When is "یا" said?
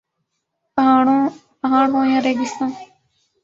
2.11-2.19